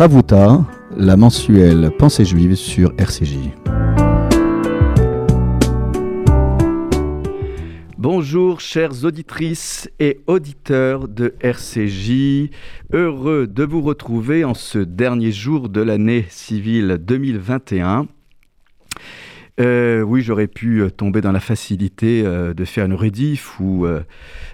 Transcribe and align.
Ravuta, 0.00 0.64
la 0.96 1.14
mensuelle 1.18 1.90
Pensée 1.98 2.24
juive 2.24 2.54
sur 2.54 2.94
RCJ. 2.96 3.50
Bonjour 7.98 8.62
chères 8.62 9.04
auditrices 9.04 9.90
et 10.00 10.20
auditeurs 10.26 11.06
de 11.06 11.34
RCJ, 11.42 12.48
heureux 12.94 13.46
de 13.46 13.62
vous 13.62 13.82
retrouver 13.82 14.42
en 14.42 14.54
ce 14.54 14.78
dernier 14.78 15.32
jour 15.32 15.68
de 15.68 15.82
l'année 15.82 16.24
civile 16.30 16.96
2021. 16.98 18.08
Euh, 19.60 20.00
oui, 20.00 20.22
j'aurais 20.22 20.46
pu 20.46 20.80
euh, 20.80 20.88
tomber 20.88 21.20
dans 21.20 21.32
la 21.32 21.40
facilité 21.40 22.22
euh, 22.24 22.54
de 22.54 22.64
faire 22.64 22.86
une 22.86 22.94
rediff 22.94 23.60
ou 23.60 23.86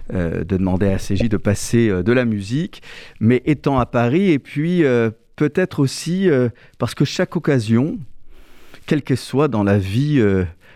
de 0.09 0.43
demander 0.43 0.87
à 0.87 0.91
RCJ 0.95 1.29
de 1.29 1.37
passer 1.37 2.03
de 2.03 2.11
la 2.11 2.25
musique, 2.25 2.81
mais 3.21 3.41
étant 3.45 3.79
à 3.79 3.85
Paris 3.85 4.31
et 4.31 4.39
puis 4.39 4.83
peut-être 5.37 5.79
aussi 5.79 6.29
parce 6.77 6.93
que 6.93 7.05
chaque 7.05 7.37
occasion, 7.37 7.97
quelle 8.85 9.01
qu'elle 9.01 9.17
soit 9.17 9.47
dans 9.47 9.63
la 9.63 9.77
vie 9.77 10.21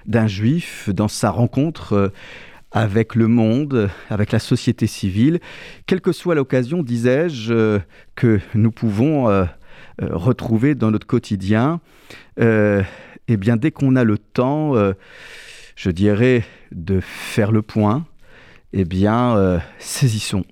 d'un 0.06 0.28
juif, 0.28 0.90
dans 0.90 1.10
sa 1.10 1.30
rencontre, 1.30 2.12
avec 2.72 3.16
le 3.16 3.28
monde, 3.28 3.90
avec 4.10 4.32
la 4.32 4.40
société 4.40 4.88
civile, 4.88 5.40
quelle 5.86 6.02
que 6.02 6.14
soit 6.14 6.36
l'occasion, 6.36 6.84
disais-je, 6.84 7.54
euh, 7.54 7.80
que 8.16 8.40
nous 8.56 8.72
pouvons 8.72 9.30
euh, 9.30 9.44
euh, 10.02 10.08
retrouver 10.12 10.74
dans 10.74 10.90
notre 10.90 11.08
quotidien, 11.08 11.82
eh 12.38 13.38
bien, 13.38 13.58
dès 13.58 13.72
qu'on 13.72 13.96
a 13.96 14.04
le 14.04 14.18
temps, 14.18 14.74
je 15.76 15.92
dirais, 15.92 16.44
de 16.72 17.00
faire 17.00 17.52
le 17.52 17.62
point, 17.62 18.06
eh 18.74 18.86
bien, 18.86 19.62
saisissons. 19.80 20.46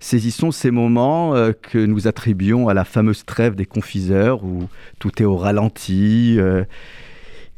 Saisissons 0.00 0.50
ces 0.50 0.70
moments 0.70 1.34
que 1.62 1.78
nous 1.78 2.08
attribuons 2.08 2.68
à 2.68 2.74
la 2.74 2.84
fameuse 2.84 3.24
trêve 3.24 3.54
des 3.54 3.66
confiseurs 3.66 4.44
où 4.44 4.68
tout 4.98 5.22
est 5.22 5.26
au 5.26 5.36
ralenti 5.36 6.38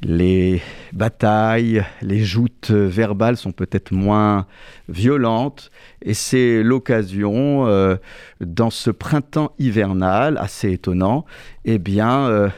les 0.02 0.62
batailles, 0.92 1.84
les 2.02 2.20
joutes 2.20 2.70
verbales 2.70 3.36
sont 3.36 3.52
peut-être 3.52 3.92
moins 3.92 4.46
violentes 4.89 5.70
et 6.02 6.14
c'est 6.14 6.62
l'occasion, 6.62 7.66
euh, 7.66 7.96
dans 8.41 8.70
ce 8.70 8.91
printemps 8.91 9.52
hivernal 9.58 10.39
assez 10.39 10.72
étonnant, 10.72 11.24
eh 11.64 11.78
bien, 11.78 12.27
euh, 12.27 12.48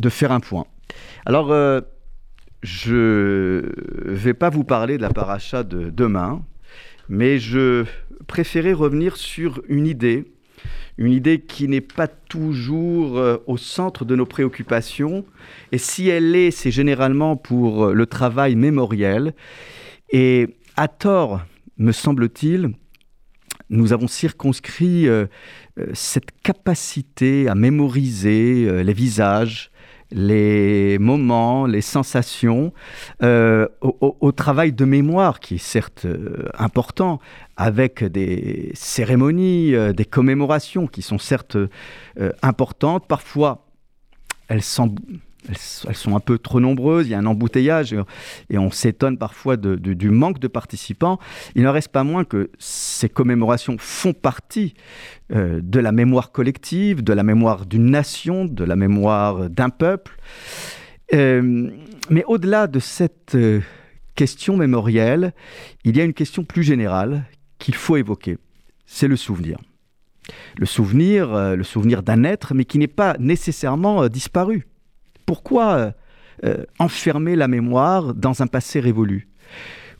de 0.00 0.08
faire 0.08 0.32
un 0.32 0.40
point. 0.40 0.66
Alors, 1.26 1.52
euh, 1.52 1.80
je 2.62 3.62
ne 4.06 4.14
vais 4.14 4.34
pas 4.34 4.48
vous 4.48 4.64
parler 4.64 4.96
de 4.96 5.02
la 5.02 5.10
paracha 5.10 5.62
de 5.62 5.90
demain, 5.90 6.42
mais 7.08 7.38
je 7.38 7.84
préférais 8.26 8.72
revenir 8.72 9.16
sur 9.16 9.62
une 9.68 9.86
idée 9.86 10.24
une 10.98 11.12
idée 11.12 11.40
qui 11.40 11.68
n'est 11.68 11.80
pas 11.80 12.08
toujours 12.08 13.18
euh, 13.18 13.36
au 13.46 13.56
centre 13.56 14.04
de 14.04 14.16
nos 14.16 14.26
préoccupations. 14.26 15.24
Et 15.72 15.78
si 15.78 16.08
elle 16.08 16.34
est, 16.34 16.50
c'est 16.50 16.70
généralement 16.70 17.36
pour 17.36 17.86
euh, 17.86 17.92
le 17.92 18.06
travail 18.06 18.56
mémoriel. 18.56 19.34
Et 20.10 20.56
à 20.76 20.88
tort, 20.88 21.42
me 21.76 21.92
semble-t-il, 21.92 22.70
nous 23.68 23.92
avons 23.92 24.06
circonscrit 24.08 25.08
euh, 25.08 25.26
cette 25.92 26.30
capacité 26.42 27.48
à 27.48 27.54
mémoriser 27.54 28.82
les 28.82 28.92
visages, 28.94 29.70
les 30.10 30.98
moments, 30.98 31.66
les 31.66 31.80
sensations, 31.80 32.72
euh, 33.22 33.66
au, 33.80 34.32
travail 34.32 34.72
de 34.72 34.84
mémoire 34.84 35.40
qui 35.40 35.56
est 35.56 35.58
certes 35.58 36.04
euh, 36.04 36.48
important, 36.58 37.20
avec 37.56 38.04
des 38.04 38.70
cérémonies, 38.74 39.74
euh, 39.74 39.92
des 39.92 40.04
commémorations 40.04 40.86
qui 40.86 41.02
sont 41.02 41.18
certes 41.18 41.56
importantes. 42.42 43.06
Parfois, 43.08 43.66
elles, 44.48 44.62
elles, 45.48 45.94
sont 45.94 46.16
un 46.16 46.20
peu 46.20 46.38
trop 46.38 46.60
nombreuses, 46.60 47.06
il 47.06 47.10
y 47.10 47.14
a 47.14 47.18
un 47.18 47.26
embouteillage 47.26 47.94
et, 48.50 48.58
on 48.58 48.70
s'étonne 48.70 49.18
parfois 49.18 49.56
du 49.56 50.10
manque 50.10 50.38
de 50.38 50.48
participants. 50.48 51.18
Il 51.54 51.62
ne 51.62 51.68
reste 51.68 51.88
pas 51.88 52.04
moins 52.04 52.24
que 52.24 52.50
ces 52.58 53.08
commémorations 53.08 53.76
font 53.78 54.12
partie 54.12 54.74
euh, 55.32 55.60
de 55.62 55.80
la 55.80 55.92
mémoire 55.92 56.32
collective, 56.32 57.02
de 57.02 57.12
la 57.12 57.22
mémoire 57.22 57.66
d'une 57.66 57.90
nation, 57.90 58.44
de 58.44 58.64
la 58.64 58.76
mémoire 58.76 59.50
d'un 59.50 59.70
peuple. 59.70 60.16
Euh, 61.14 61.70
mais 62.10 62.24
au-delà 62.26 62.66
de 62.66 62.78
cette 62.78 63.34
euh, 63.34 63.60
question 64.14 64.56
mémorielle, 64.56 65.32
il 65.84 65.96
y 65.96 66.00
a 66.00 66.04
une 66.04 66.14
question 66.14 66.44
plus 66.44 66.62
générale 66.62 67.24
qu'il 67.58 67.74
faut 67.74 67.96
évoquer. 67.96 68.38
C'est 68.86 69.08
le 69.08 69.16
souvenir. 69.16 69.58
Le 70.58 70.66
souvenir, 70.66 71.56
le 71.56 71.62
souvenir 71.62 72.02
d'un 72.02 72.24
être, 72.24 72.52
mais 72.52 72.64
qui 72.64 72.78
n'est 72.78 72.88
pas 72.88 73.16
nécessairement 73.20 74.08
disparu. 74.08 74.66
Pourquoi 75.26 75.74
euh, 75.74 75.90
euh, 76.44 76.64
enfermer 76.78 77.36
la 77.36 77.48
mémoire 77.48 78.14
dans 78.14 78.42
un 78.42 78.46
passé 78.46 78.80
révolu? 78.80 79.28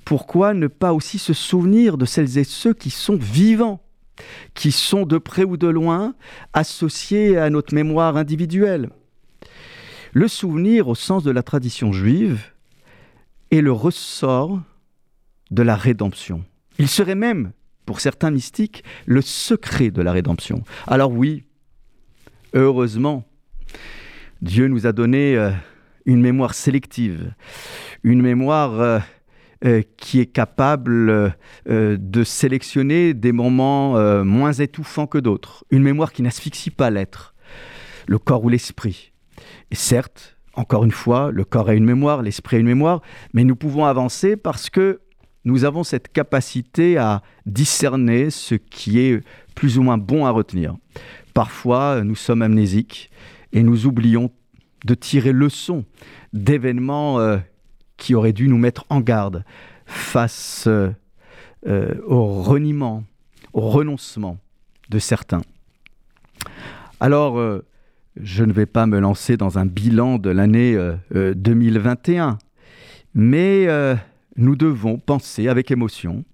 Pourquoi 0.04 0.54
ne 0.54 0.68
pas 0.68 0.92
aussi 0.94 1.18
se 1.18 1.32
souvenir 1.32 1.98
de 1.98 2.04
celles 2.04 2.38
et 2.38 2.44
ceux 2.44 2.72
qui 2.72 2.90
sont 2.90 3.16
vivants, 3.16 3.82
qui 4.54 4.70
sont 4.70 5.04
de 5.04 5.18
près 5.18 5.44
ou 5.44 5.56
de 5.56 5.66
loin 5.66 6.14
associés 6.52 7.36
à 7.36 7.50
notre 7.50 7.74
mémoire 7.74 8.16
individuelle? 8.16 8.90
Le 10.12 10.28
souvenir, 10.28 10.88
au 10.88 10.94
sens 10.94 11.24
de 11.24 11.30
la 11.30 11.42
tradition 11.42 11.92
juive, 11.92 12.40
est 13.50 13.60
le 13.60 13.72
ressort 13.72 14.60
de 15.50 15.62
la 15.62 15.76
rédemption. 15.76 16.44
Il 16.78 16.88
serait 16.88 17.14
même, 17.14 17.52
pour 17.84 18.00
certains 18.00 18.30
mystiques, 18.30 18.84
le 19.06 19.22
secret 19.22 19.90
de 19.90 20.02
la 20.02 20.12
rédemption. 20.12 20.62
Alors 20.86 21.12
oui, 21.12 21.44
heureusement, 22.54 23.24
Dieu 24.42 24.68
nous 24.68 24.86
a 24.86 24.92
donné 24.92 25.36
euh, 25.36 25.50
une 26.04 26.20
mémoire 26.20 26.54
sélective, 26.54 27.32
une 28.02 28.20
mémoire 28.20 28.80
euh, 28.80 28.98
euh, 29.64 29.82
qui 29.96 30.20
est 30.20 30.26
capable 30.26 31.34
de 31.66 32.24
sélectionner 32.24 33.14
des 33.14 33.32
moments 33.32 34.24
moins 34.24 34.52
étouffants 34.52 35.06
que 35.06 35.18
d'autres, 35.18 35.64
une 35.70 35.82
mémoire 35.82 36.12
qui 36.12 36.22
n'asphyxie 36.22 36.70
pas 36.70 36.90
l'être, 36.90 37.34
le 38.06 38.18
corps 38.18 38.44
ou 38.44 38.48
l'esprit. 38.48 39.12
Et 39.70 39.74
certes, 39.74 40.36
encore 40.54 40.84
une 40.84 40.90
fois, 40.90 41.30
le 41.32 41.44
corps 41.44 41.68
a 41.70 41.74
une 41.74 41.84
mémoire, 41.84 42.22
l'esprit 42.22 42.56
a 42.56 42.60
une 42.60 42.66
mémoire, 42.66 43.00
mais 43.32 43.44
nous 43.44 43.56
pouvons 43.56 43.86
avancer 43.86 44.36
parce 44.36 44.70
que 44.70 45.00
nous 45.44 45.64
avons 45.64 45.84
cette 45.84 46.12
capacité 46.12 46.98
à 46.98 47.22
discerner 47.46 48.30
ce 48.30 48.54
qui 48.54 49.00
est 49.00 49.20
plus 49.54 49.78
ou 49.78 49.82
moins 49.82 49.98
bon 49.98 50.26
à 50.26 50.30
retenir. 50.30 50.76
Parfois, 51.34 52.02
nous 52.04 52.16
sommes 52.16 52.42
amnésiques 52.42 53.10
et 53.56 53.62
nous 53.62 53.86
oublions 53.86 54.30
de 54.84 54.94
tirer 54.94 55.32
leçon 55.32 55.86
d'événements 56.34 57.18
euh, 57.18 57.38
qui 57.96 58.14
auraient 58.14 58.34
dû 58.34 58.48
nous 58.48 58.58
mettre 58.58 58.84
en 58.90 59.00
garde 59.00 59.44
face 59.86 60.64
euh, 60.66 60.90
euh, 61.66 61.94
au 62.06 62.42
reniement, 62.42 63.02
au 63.54 63.62
renoncement 63.62 64.36
de 64.90 64.98
certains. 64.98 65.40
Alors, 67.00 67.40
je 68.16 68.44
ne 68.44 68.52
vais 68.52 68.66
pas 68.66 68.86
me 68.86 68.98
lancer 68.98 69.36
dans 69.36 69.58
un 69.58 69.66
bilan 69.66 70.18
de 70.18 70.30
l'année 70.30 70.78
2021, 71.12 72.38
mais 73.14 73.66
nous 74.36 74.54
devons 74.54 74.96
penser 74.98 75.48
avec 75.48 75.70
émotion 75.70 76.24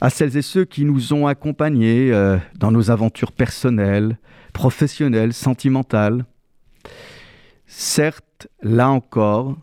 à 0.00 0.10
celles 0.10 0.36
et 0.36 0.42
ceux 0.42 0.64
qui 0.64 0.84
nous 0.84 1.12
ont 1.12 1.26
accompagnés 1.26 2.12
dans 2.58 2.70
nos 2.70 2.90
aventures 2.90 3.32
personnelles, 3.32 4.18
professionnelle, 4.52 5.32
sentimentale. 5.32 6.24
Certes, 7.66 8.48
là 8.62 8.90
encore, 8.90 9.56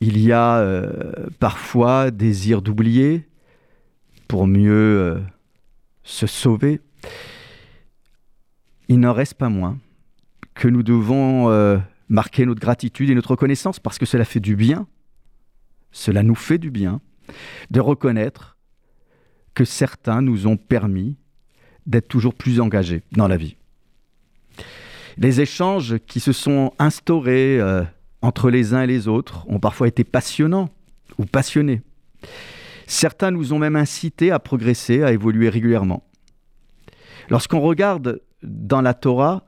il 0.00 0.18
y 0.18 0.32
a 0.32 0.58
euh, 0.58 1.28
parfois 1.38 2.10
désir 2.10 2.60
d'oublier 2.60 3.26
pour 4.28 4.46
mieux 4.46 4.72
euh, 4.72 5.20
se 6.02 6.26
sauver. 6.26 6.80
Il 8.88 9.00
n'en 9.00 9.12
reste 9.12 9.34
pas 9.34 9.48
moins 9.48 9.78
que 10.54 10.68
nous 10.68 10.82
devons 10.82 11.50
euh, 11.50 11.78
marquer 12.08 12.46
notre 12.46 12.60
gratitude 12.60 13.10
et 13.10 13.14
notre 13.14 13.30
reconnaissance 13.30 13.80
parce 13.80 13.98
que 13.98 14.06
cela 14.06 14.24
fait 14.24 14.40
du 14.40 14.56
bien, 14.56 14.86
cela 15.92 16.22
nous 16.22 16.34
fait 16.34 16.58
du 16.58 16.70
bien 16.70 17.00
de 17.70 17.80
reconnaître 17.80 18.55
que 19.56 19.64
certains 19.64 20.22
nous 20.22 20.46
ont 20.46 20.56
permis 20.56 21.16
d'être 21.86 22.06
toujours 22.06 22.34
plus 22.34 22.60
engagés 22.60 23.02
dans 23.10 23.26
la 23.26 23.36
vie 23.36 23.56
les 25.18 25.40
échanges 25.40 25.96
qui 26.06 26.20
se 26.20 26.32
sont 26.32 26.72
instaurés 26.78 27.58
euh, 27.60 27.82
entre 28.22 28.50
les 28.50 28.74
uns 28.74 28.82
et 28.82 28.86
les 28.86 29.08
autres 29.08 29.46
ont 29.48 29.58
parfois 29.58 29.88
été 29.88 30.04
passionnants 30.04 30.68
ou 31.18 31.24
passionnés. 31.24 31.82
Certains 32.86 33.30
nous 33.30 33.52
ont 33.52 33.58
même 33.58 33.76
incités 33.76 34.30
à 34.30 34.38
progresser, 34.38 35.02
à 35.02 35.12
évoluer 35.12 35.48
régulièrement. 35.48 36.04
Lorsqu'on 37.30 37.60
regarde 37.60 38.20
dans 38.42 38.82
la 38.82 38.94
Torah, 38.94 39.46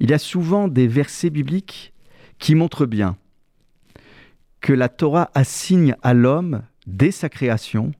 il 0.00 0.10
y 0.10 0.14
a 0.14 0.18
souvent 0.18 0.68
des 0.68 0.88
versets 0.88 1.30
bibliques 1.30 1.92
qui 2.38 2.54
montrent 2.54 2.86
bien 2.86 3.16
que 4.60 4.72
la 4.72 4.88
Torah 4.88 5.30
assigne 5.34 5.96
à 6.02 6.14
l'homme, 6.14 6.62
dès 6.86 7.10
sa 7.10 7.28
création, 7.28 7.92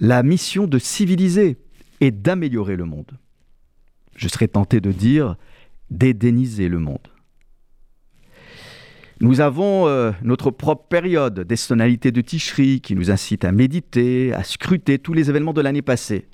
la 0.00 0.22
mission 0.22 0.66
de 0.66 0.78
civiliser 0.78 1.56
et 2.00 2.10
d'améliorer 2.10 2.76
le 2.76 2.84
monde. 2.84 3.18
Je 4.16 4.28
serais 4.28 4.48
tenté 4.48 4.80
de 4.80 4.92
dire 4.92 5.36
d'édéniser 5.90 6.68
le 6.68 6.78
monde. 6.78 7.08
Nous 9.20 9.40
avons 9.40 9.86
euh, 9.86 10.10
notre 10.22 10.50
propre 10.50 10.86
période 10.88 11.40
des 11.40 11.56
sonalités 11.56 12.10
de 12.10 12.20
Ticherie 12.20 12.80
qui 12.80 12.94
nous 12.94 13.10
incite 13.10 13.44
à 13.44 13.52
méditer, 13.52 14.34
à 14.34 14.42
scruter 14.42 14.98
tous 14.98 15.12
les 15.12 15.30
événements 15.30 15.52
de 15.52 15.60
l'année 15.60 15.82
passée. 15.82 16.26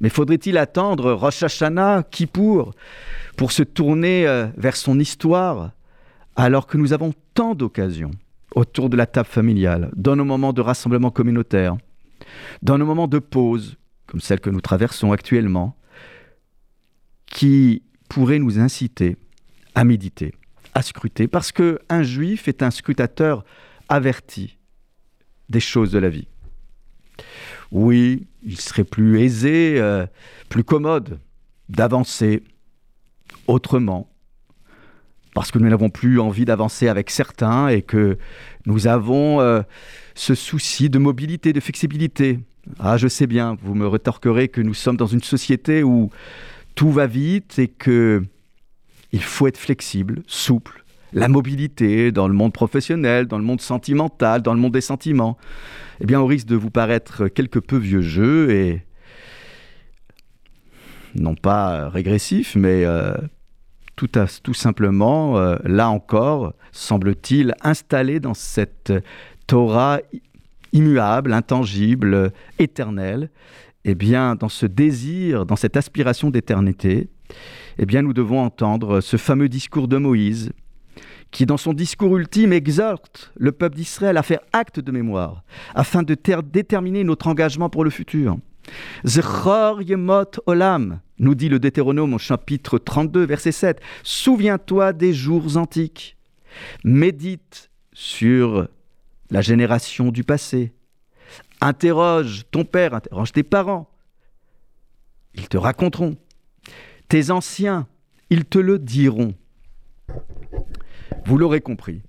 Mais 0.00 0.08
faudrait-il 0.08 0.58
attendre 0.58 1.12
Rosh 1.12 1.42
Hashanah, 1.42 2.04
Kippour, 2.10 2.74
pour 3.36 3.52
se 3.52 3.62
tourner 3.62 4.26
euh, 4.26 4.48
vers 4.56 4.76
son 4.76 4.98
histoire, 4.98 5.70
alors 6.36 6.66
que 6.66 6.76
nous 6.76 6.92
avons 6.92 7.12
tant 7.34 7.54
d'occasions 7.54 8.10
autour 8.54 8.90
de 8.90 8.96
la 8.96 9.06
table 9.06 9.28
familiale, 9.28 9.90
dans 9.94 10.16
nos 10.16 10.24
moments 10.24 10.52
de 10.52 10.60
rassemblement 10.60 11.10
communautaire, 11.10 11.76
dans 12.62 12.78
nos 12.78 12.86
moments 12.86 13.08
de 13.08 13.18
pause, 13.18 13.76
comme 14.06 14.20
celle 14.20 14.40
que 14.40 14.50
nous 14.50 14.60
traversons 14.60 15.12
actuellement, 15.12 15.76
qui 17.26 17.82
pourraient 18.08 18.38
nous 18.38 18.58
inciter 18.58 19.16
à 19.74 19.84
méditer 19.84 20.32
à 20.74 20.82
scruter, 20.82 21.26
parce 21.28 21.50
qu'un 21.50 22.02
juif 22.02 22.46
est 22.46 22.62
un 22.62 22.70
scrutateur 22.70 23.44
averti 23.88 24.58
des 25.48 25.60
choses 25.60 25.90
de 25.90 25.98
la 25.98 26.08
vie. 26.08 26.28
Oui, 27.72 28.28
il 28.42 28.60
serait 28.60 28.84
plus 28.84 29.20
aisé, 29.20 29.74
euh, 29.78 30.06
plus 30.48 30.64
commode 30.64 31.20
d'avancer 31.68 32.44
autrement, 33.46 34.08
parce 35.34 35.50
que 35.50 35.58
nous 35.58 35.68
n'avons 35.68 35.90
plus 35.90 36.20
envie 36.20 36.44
d'avancer 36.44 36.88
avec 36.88 37.10
certains 37.10 37.68
et 37.68 37.82
que 37.82 38.18
nous 38.68 38.86
avons 38.86 39.40
euh, 39.40 39.62
ce 40.14 40.34
souci 40.34 40.90
de 40.90 40.98
mobilité, 40.98 41.54
de 41.54 41.60
flexibilité. 41.60 42.38
Ah, 42.78 42.98
je 42.98 43.08
sais 43.08 43.26
bien, 43.26 43.56
vous 43.62 43.74
me 43.74 43.86
rétorquerez 43.86 44.48
que 44.48 44.60
nous 44.60 44.74
sommes 44.74 44.98
dans 44.98 45.06
une 45.06 45.22
société 45.22 45.82
où 45.82 46.10
tout 46.74 46.92
va 46.92 47.06
vite 47.06 47.58
et 47.58 47.68
que 47.68 48.22
il 49.10 49.22
faut 49.22 49.46
être 49.46 49.56
flexible, 49.56 50.22
souple. 50.26 50.84
La 51.14 51.28
mobilité 51.28 52.12
dans 52.12 52.28
le 52.28 52.34
monde 52.34 52.52
professionnel, 52.52 53.26
dans 53.26 53.38
le 53.38 53.44
monde 53.44 53.62
sentimental, 53.62 54.42
dans 54.42 54.52
le 54.52 54.60
monde 54.60 54.72
des 54.72 54.82
sentiments. 54.82 55.38
Eh 56.02 56.04
bien, 56.04 56.20
au 56.20 56.26
risque 56.26 56.46
de 56.46 56.56
vous 56.56 56.68
paraître 56.68 57.28
quelque 57.28 57.58
peu 57.58 57.78
vieux 57.78 58.02
jeu 58.02 58.50
et 58.50 58.82
non 61.14 61.34
pas 61.34 61.88
régressif, 61.88 62.54
mais 62.54 62.84
euh, 62.84 63.14
tout, 63.98 64.54
simplement, 64.54 65.38
euh, 65.38 65.56
là 65.64 65.90
encore, 65.90 66.54
semble-t-il, 66.72 67.54
installé 67.62 68.20
dans 68.20 68.34
cette 68.34 68.92
Torah 69.46 70.00
immuable, 70.72 71.32
intangible, 71.32 72.32
éternelle, 72.58 73.30
eh 73.84 73.94
bien, 73.94 74.34
dans 74.34 74.48
ce 74.48 74.66
désir, 74.66 75.46
dans 75.46 75.56
cette 75.56 75.76
aspiration 75.76 76.30
d'éternité, 76.30 77.08
eh 77.78 77.86
bien, 77.86 78.02
nous 78.02 78.12
devons 78.12 78.40
entendre 78.40 79.00
ce 79.00 79.16
fameux 79.16 79.48
discours 79.48 79.88
de 79.88 79.96
Moïse, 79.96 80.52
qui, 81.30 81.46
dans 81.46 81.56
son 81.56 81.72
discours 81.72 82.16
ultime, 82.16 82.52
exhorte 82.52 83.32
le 83.36 83.52
peuple 83.52 83.76
d'Israël 83.76 84.16
à 84.16 84.22
faire 84.22 84.40
acte 84.52 84.80
de 84.80 84.92
mémoire, 84.92 85.42
afin 85.74 86.02
de 86.02 86.16
déterminer 86.42 87.04
notre 87.04 87.28
engagement 87.28 87.68
pour 87.68 87.84
le 87.84 87.90
futur. 87.90 88.38
Yemot 89.04 90.30
olam, 90.46 91.00
nous 91.18 91.34
dit 91.34 91.48
le 91.48 91.58
Deutéronome 91.58 92.14
au 92.14 92.18
chapitre 92.18 92.78
32, 92.78 93.24
verset 93.24 93.52
7. 93.52 93.80
Souviens-toi 94.02 94.92
des 94.92 95.12
jours 95.12 95.56
antiques. 95.56 96.16
Médite 96.84 97.70
sur 97.92 98.68
la 99.30 99.40
génération 99.40 100.10
du 100.10 100.24
passé. 100.24 100.72
Interroge 101.60 102.44
ton 102.50 102.64
père, 102.64 102.94
interroge 102.94 103.32
tes 103.32 103.42
parents. 103.42 103.90
Ils 105.34 105.48
te 105.48 105.56
raconteront. 105.56 106.16
Tes 107.08 107.30
anciens, 107.30 107.88
ils 108.30 108.44
te 108.44 108.58
le 108.58 108.78
diront. 108.78 109.34
Vous 111.24 111.36
l'aurez 111.36 111.60
compris, 111.60 112.02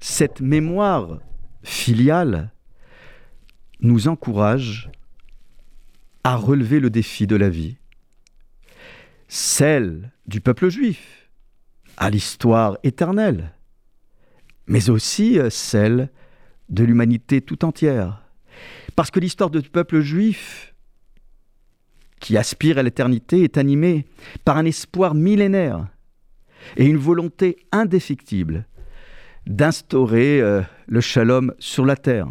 cette 0.00 0.40
mémoire 0.40 1.20
filiale 1.62 2.52
nous 3.80 4.08
encourage 4.08 4.90
à 6.22 6.36
relever 6.36 6.80
le 6.80 6.90
défi 6.90 7.26
de 7.26 7.36
la 7.36 7.50
vie, 7.50 7.76
celle 9.34 10.12
du 10.28 10.40
peuple 10.40 10.68
juif, 10.68 11.28
à 11.96 12.08
l'histoire 12.08 12.78
éternelle, 12.84 13.52
mais 14.68 14.90
aussi 14.90 15.40
euh, 15.40 15.50
celle 15.50 16.08
de 16.68 16.84
l'humanité 16.84 17.40
tout 17.40 17.64
entière. 17.64 18.22
Parce 18.94 19.10
que 19.10 19.18
l'histoire 19.18 19.50
du 19.50 19.60
peuple 19.62 19.98
juif, 20.02 20.72
qui 22.20 22.36
aspire 22.36 22.78
à 22.78 22.84
l'éternité, 22.84 23.42
est 23.42 23.58
animée 23.58 24.06
par 24.44 24.56
un 24.56 24.66
espoir 24.66 25.16
millénaire 25.16 25.88
et 26.76 26.86
une 26.86 26.96
volonté 26.96 27.56
indéfectible 27.72 28.68
d'instaurer 29.48 30.40
euh, 30.40 30.62
le 30.86 31.00
shalom 31.00 31.52
sur 31.58 31.84
la 31.84 31.96
terre. 31.96 32.28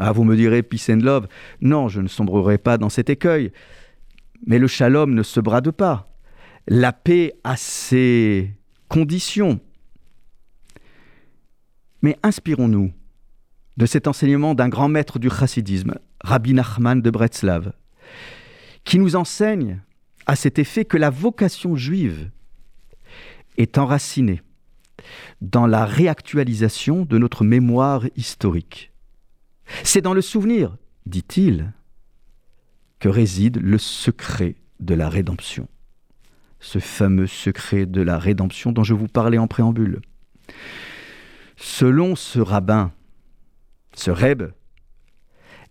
Ah, 0.00 0.12
vous 0.12 0.24
me 0.24 0.34
direz 0.34 0.62
peace 0.62 0.88
and 0.88 1.02
love. 1.02 1.28
Non, 1.60 1.88
je 1.88 2.00
ne 2.00 2.08
sombrerai 2.08 2.56
pas 2.56 2.78
dans 2.78 2.88
cet 2.88 3.10
écueil. 3.10 3.52
Mais 4.46 4.58
le 4.58 4.66
shalom 4.66 5.14
ne 5.14 5.22
se 5.22 5.40
brade 5.40 5.70
pas. 5.70 6.10
La 6.66 6.92
paix 6.92 7.34
a 7.44 7.56
ses 7.56 8.52
conditions. 8.88 9.60
Mais 12.02 12.16
inspirons-nous 12.22 12.92
de 13.76 13.86
cet 13.86 14.06
enseignement 14.06 14.54
d'un 14.54 14.68
grand 14.68 14.88
maître 14.88 15.18
du 15.18 15.30
chassidisme, 15.30 15.94
Rabbi 16.22 16.52
Nachman 16.52 17.00
de 17.00 17.10
Bretzlav, 17.10 17.72
qui 18.84 18.98
nous 18.98 19.16
enseigne 19.16 19.80
à 20.26 20.36
cet 20.36 20.58
effet 20.58 20.84
que 20.84 20.96
la 20.96 21.10
vocation 21.10 21.76
juive 21.76 22.30
est 23.56 23.78
enraciné 23.78 24.42
dans 25.40 25.66
la 25.66 25.84
réactualisation 25.84 27.04
de 27.04 27.18
notre 27.18 27.44
mémoire 27.44 28.04
historique. 28.16 28.92
C'est 29.84 30.00
dans 30.00 30.14
le 30.14 30.22
souvenir, 30.22 30.76
dit-il, 31.06 31.72
que 32.98 33.08
réside 33.08 33.58
le 33.60 33.78
secret 33.78 34.56
de 34.80 34.94
la 34.94 35.08
rédemption. 35.08 35.68
Ce 36.60 36.78
fameux 36.78 37.26
secret 37.26 37.86
de 37.86 38.02
la 38.02 38.18
rédemption 38.18 38.72
dont 38.72 38.84
je 38.84 38.94
vous 38.94 39.08
parlais 39.08 39.38
en 39.38 39.46
préambule. 39.46 40.00
Selon 41.56 42.16
ce 42.16 42.40
rabbin, 42.40 42.92
ce 43.94 44.10
Reb, 44.10 44.50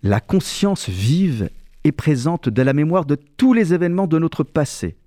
la 0.04 0.20
conscience 0.20 0.90
vive 0.90 1.50
et 1.84 1.92
présente 1.92 2.50
de 2.50 2.62
la 2.62 2.74
mémoire 2.74 3.06
de 3.06 3.16
tous 3.16 3.54
les 3.54 3.74
événements 3.74 4.08
de 4.08 4.20
notre 4.20 4.44
passé 4.44 4.98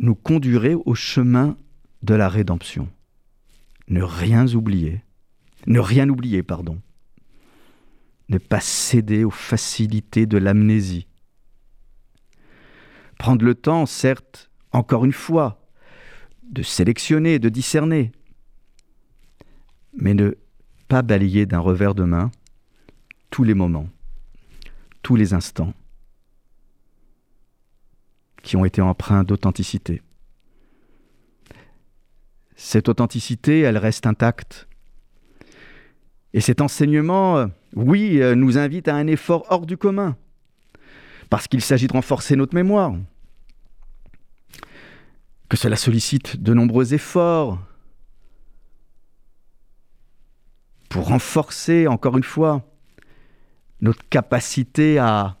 nous 0.00 0.14
conduirait 0.14 0.76
au 0.86 0.94
chemin 0.94 1.56
de 2.02 2.14
la 2.14 2.28
rédemption. 2.28 2.88
Ne 3.88 4.02
rien 4.02 4.46
oublier. 4.54 5.02
Ne 5.66 5.80
rien 5.80 6.08
oublier, 6.08 6.42
pardon. 6.42 6.80
Ne 8.32 8.38
pas 8.38 8.60
céder 8.60 9.24
aux 9.24 9.30
facilités 9.30 10.24
de 10.24 10.38
l'amnésie. 10.38 11.06
Prendre 13.18 13.44
le 13.44 13.54
temps, 13.54 13.84
certes, 13.84 14.50
encore 14.72 15.04
une 15.04 15.12
fois, 15.12 15.68
de 16.42 16.62
sélectionner, 16.62 17.38
de 17.38 17.50
discerner, 17.50 18.10
mais 19.92 20.14
ne 20.14 20.32
pas 20.88 21.02
balayer 21.02 21.44
d'un 21.44 21.58
revers 21.58 21.94
de 21.94 22.04
main 22.04 22.30
tous 23.28 23.44
les 23.44 23.52
moments, 23.52 23.88
tous 25.02 25.16
les 25.16 25.34
instants 25.34 25.74
qui 28.42 28.56
ont 28.56 28.64
été 28.64 28.80
empreints 28.80 29.24
d'authenticité. 29.24 30.00
Cette 32.56 32.88
authenticité, 32.88 33.60
elle 33.60 33.76
reste 33.76 34.06
intacte. 34.06 34.68
Et 36.32 36.40
cet 36.40 36.62
enseignement, 36.62 37.36
euh, 37.36 37.46
oui, 37.74 38.20
euh, 38.20 38.34
nous 38.34 38.58
invite 38.58 38.88
à 38.88 38.94
un 38.94 39.06
effort 39.06 39.46
hors 39.50 39.66
du 39.66 39.76
commun, 39.76 40.16
parce 41.30 41.48
qu'il 41.48 41.62
s'agit 41.62 41.86
de 41.86 41.92
renforcer 41.92 42.36
notre 42.36 42.54
mémoire, 42.54 42.94
que 45.48 45.56
cela 45.56 45.76
sollicite 45.76 46.42
de 46.42 46.54
nombreux 46.54 46.94
efforts 46.94 47.58
pour 50.88 51.08
renforcer, 51.08 51.86
encore 51.86 52.16
une 52.18 52.24
fois, 52.24 52.62
notre 53.80 54.06
capacité 54.08 54.98
à 54.98 55.38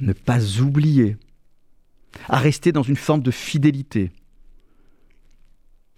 ne 0.00 0.12
pas 0.12 0.60
oublier, 0.60 1.16
à 2.28 2.38
rester 2.38 2.70
dans 2.70 2.82
une 2.82 2.96
forme 2.96 3.22
de 3.22 3.30
fidélité. 3.30 4.10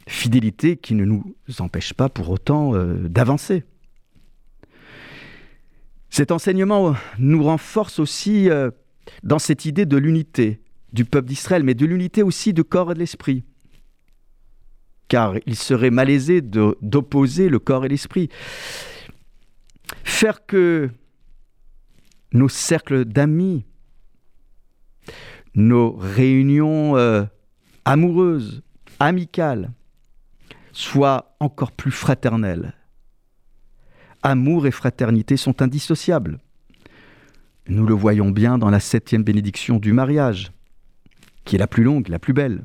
Fidélité 0.07 0.77
qui 0.77 0.95
ne 0.95 1.05
nous 1.05 1.35
empêche 1.59 1.93
pas 1.93 2.09
pour 2.09 2.31
autant 2.31 2.75
euh, 2.75 3.09
d'avancer. 3.09 3.65
Cet 6.17 6.33
enseignement 6.33 6.97
nous 7.19 7.45
renforce 7.45 7.99
aussi 7.99 8.49
euh, 8.49 8.71
dans 9.23 9.39
cette 9.39 9.67
idée 9.67 9.85
de 9.85 9.99
l'unité 9.99 10.63
du 10.95 11.05
peuple 11.05 11.29
d'Israël, 11.29 11.63
mais 11.63 11.75
de 11.75 11.85
l'unité 11.85 12.23
aussi 12.23 12.55
de 12.55 12.63
corps 12.63 12.91
et 12.91 12.95
de 12.95 13.01
l'esprit. 13.01 13.45
Car 15.09 15.35
il 15.45 15.57
serait 15.57 15.91
malaisé 15.91 16.41
d'opposer 16.41 17.51
le 17.51 17.59
corps 17.59 17.85
et 17.85 17.91
l'esprit. 17.91 18.31
Faire 20.05 20.47
que 20.47 20.89
nos 22.33 22.49
cercles 22.49 23.05
d'amis, 23.05 23.67
nos 25.55 25.97
réunions 25.97 26.97
euh, 26.97 27.25
amoureuse, 27.85 28.63
amicale, 29.01 29.71
soit 30.73 31.37
encore 31.41 31.73
plus 31.73 31.91
fraternelle. 31.93 32.73
Amour 34.23 34.67
et 34.67 34.71
fraternité 34.71 35.37
sont 35.37 35.63
indissociables. 35.63 36.41
Nous 37.69 37.87
le 37.87 37.95
voyons 37.95 38.31
bien 38.31 38.59
dans 38.59 38.71
la 38.71 38.81
septième 38.81 39.25
bénédiction 39.25 39.79
du 39.79 39.93
mariage, 39.93 40.53
qui 41.45 41.57
est 41.57 41.59
la 41.59 41.67
plus 41.67 41.85
longue, 41.85 42.09
la 42.09 42.19
plus 42.19 42.33
belle. 42.33 42.65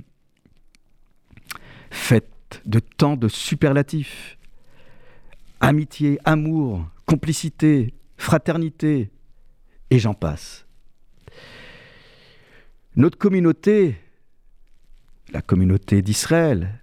Faite 1.89 2.61
de 2.65 2.79
tant 2.79 3.17
de 3.17 3.27
superlatifs. 3.27 4.37
Amitié, 5.59 6.19
amour, 6.25 6.87
complicité, 7.05 7.93
fraternité, 8.17 9.11
et 9.89 9.99
j'en 9.99 10.13
passe. 10.13 10.65
Notre 12.95 13.17
communauté, 13.17 13.97
la 15.31 15.41
communauté 15.41 16.01
d'Israël, 16.01 16.81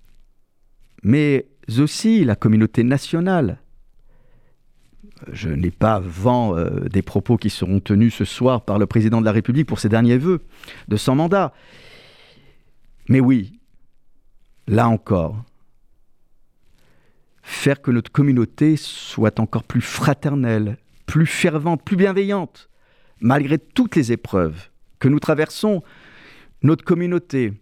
mais 1.02 1.46
aussi 1.78 2.24
la 2.24 2.36
communauté 2.36 2.82
nationale, 2.82 3.60
je 5.32 5.48
n'ai 5.48 5.70
pas 5.70 6.00
vent 6.00 6.56
euh, 6.56 6.88
des 6.88 7.02
propos 7.02 7.36
qui 7.36 7.50
seront 7.50 7.80
tenus 7.80 8.14
ce 8.14 8.24
soir 8.24 8.62
par 8.62 8.78
le 8.78 8.86
président 8.86 9.20
de 9.20 9.24
la 9.24 9.32
République 9.32 9.66
pour 9.66 9.80
ses 9.80 9.88
derniers 9.88 10.18
vœux 10.18 10.42
de 10.88 10.96
son 10.96 11.14
mandat. 11.14 11.52
Mais 13.08 13.20
oui, 13.20 13.58
là 14.66 14.88
encore, 14.88 15.44
faire 17.42 17.80
que 17.80 17.90
notre 17.90 18.12
communauté 18.12 18.76
soit 18.76 19.40
encore 19.40 19.64
plus 19.64 19.80
fraternelle, 19.80 20.76
plus 21.06 21.26
fervente, 21.26 21.82
plus 21.82 21.96
bienveillante, 21.96 22.68
malgré 23.20 23.58
toutes 23.58 23.96
les 23.96 24.12
épreuves 24.12 24.68
que 24.98 25.08
nous 25.08 25.20
traversons, 25.20 25.82
notre 26.62 26.84
communauté, 26.84 27.52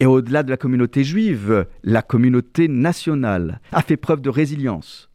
et 0.00 0.06
au-delà 0.06 0.42
de 0.42 0.50
la 0.50 0.56
communauté 0.56 1.04
juive, 1.04 1.66
la 1.82 2.02
communauté 2.02 2.68
nationale 2.68 3.60
a 3.72 3.82
fait 3.82 3.96
preuve 3.96 4.20
de 4.20 4.30
résilience 4.30 5.10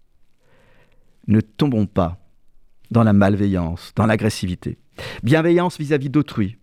ne 1.29 1.41
tombons 1.41 1.85
pas 1.85 2.19
dans 2.91 3.03
la 3.03 3.13
malveillance, 3.13 3.93
dans 3.95 4.07
l'agressivité. 4.07 4.77
Bienveillance 5.23 5.77
vis-à-vis 5.77 6.09
d'autrui. 6.09 6.57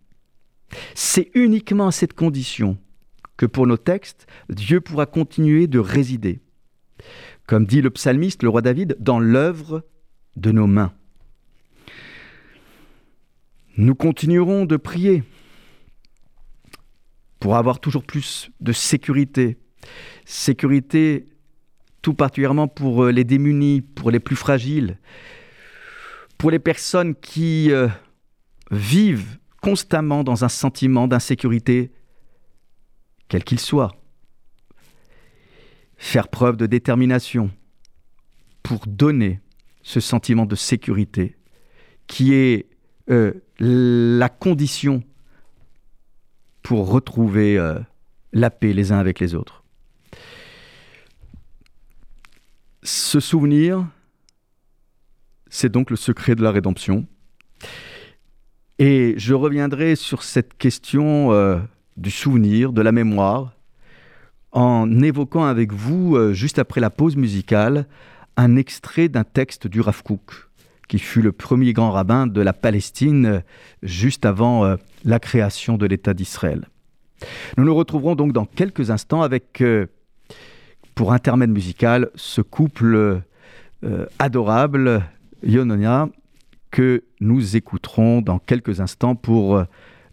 C'est 0.94 1.30
uniquement 1.34 1.86
à 1.86 1.92
cette 1.92 2.12
condition 2.12 2.76
que 3.36 3.46
pour 3.46 3.66
nos 3.66 3.76
textes, 3.76 4.26
Dieu 4.50 4.80
pourra 4.80 5.06
continuer 5.06 5.68
de 5.68 5.78
résider. 5.78 6.40
Comme 7.46 7.64
dit 7.64 7.80
le 7.80 7.90
psalmiste, 7.90 8.42
le 8.42 8.48
roi 8.48 8.60
David, 8.60 8.96
dans 8.98 9.20
l'œuvre 9.20 9.86
de 10.34 10.50
nos 10.50 10.66
mains. 10.66 10.92
Nous 13.76 13.94
continuerons 13.94 14.64
de 14.64 14.76
prier 14.76 15.22
pour 17.38 17.56
avoir 17.56 17.78
toujours 17.78 18.02
plus 18.02 18.50
de 18.60 18.72
sécurité. 18.72 19.58
Sécurité 20.24 21.28
tout 22.06 22.14
particulièrement 22.14 22.68
pour 22.68 23.02
euh, 23.02 23.10
les 23.10 23.24
démunis, 23.24 23.80
pour 23.80 24.12
les 24.12 24.20
plus 24.20 24.36
fragiles, 24.36 24.96
pour 26.38 26.52
les 26.52 26.60
personnes 26.60 27.16
qui 27.16 27.72
euh, 27.72 27.88
vivent 28.70 29.38
constamment 29.60 30.22
dans 30.22 30.44
un 30.44 30.48
sentiment 30.48 31.08
d'insécurité, 31.08 31.90
quel 33.26 33.42
qu'il 33.42 33.58
soit. 33.58 33.90
Faire 35.96 36.28
preuve 36.28 36.56
de 36.56 36.66
détermination 36.66 37.50
pour 38.62 38.86
donner 38.86 39.40
ce 39.82 39.98
sentiment 39.98 40.46
de 40.46 40.54
sécurité 40.54 41.34
qui 42.06 42.34
est 42.34 42.66
euh, 43.10 43.32
la 43.58 44.28
condition 44.28 45.02
pour 46.62 46.88
retrouver 46.88 47.58
la 48.32 48.50
paix 48.50 48.72
les 48.72 48.92
uns 48.92 48.98
avec 48.98 49.18
les 49.18 49.34
autres. 49.34 49.64
Ce 52.86 53.18
souvenir, 53.18 53.84
c'est 55.50 55.72
donc 55.72 55.90
le 55.90 55.96
secret 55.96 56.36
de 56.36 56.42
la 56.44 56.52
rédemption. 56.52 57.04
Et 58.78 59.14
je 59.16 59.34
reviendrai 59.34 59.96
sur 59.96 60.22
cette 60.22 60.56
question 60.56 61.32
euh, 61.32 61.58
du 61.96 62.12
souvenir, 62.12 62.72
de 62.72 62.80
la 62.82 62.92
mémoire, 62.92 63.56
en 64.52 65.02
évoquant 65.02 65.42
avec 65.46 65.72
vous, 65.72 66.14
euh, 66.14 66.32
juste 66.32 66.60
après 66.60 66.80
la 66.80 66.90
pause 66.90 67.16
musicale, 67.16 67.88
un 68.36 68.54
extrait 68.54 69.08
d'un 69.08 69.24
texte 69.24 69.66
du 69.66 69.80
Rav 69.80 70.04
Kook, 70.04 70.48
qui 70.86 71.00
fut 71.00 71.22
le 71.22 71.32
premier 71.32 71.72
grand 71.72 71.90
rabbin 71.90 72.28
de 72.28 72.40
la 72.40 72.52
Palestine 72.52 73.26
euh, 73.26 73.40
juste 73.82 74.24
avant 74.24 74.76
la 75.04 75.18
création 75.18 75.76
de 75.76 75.86
l'État 75.86 76.14
d'Israël. 76.14 76.68
Nous 77.58 77.64
nous 77.64 77.74
retrouverons 77.74 78.14
donc 78.14 78.32
dans 78.32 78.46
quelques 78.46 78.92
instants 78.92 79.22
avec 79.22 79.60
pour 80.96 81.12
intermède 81.12 81.50
musical 81.50 82.10
ce 82.16 82.40
couple 82.40 83.22
euh, 83.84 84.06
adorable, 84.18 85.04
Yononia, 85.44 86.08
que 86.70 87.04
nous 87.20 87.54
écouterons 87.54 88.22
dans 88.22 88.38
quelques 88.38 88.80
instants 88.80 89.14
pour 89.14 89.56
euh, 89.56 89.64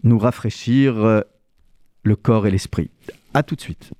nous 0.04 0.20
rafraîchir 0.20 0.98
euh, 0.98 1.22
le 2.04 2.16
corps 2.18 2.46
et 2.46 2.52
l'esprit. 2.52 2.92
A 3.34 3.44
tout 3.44 3.56
de 3.56 3.62
suite. 3.62 3.92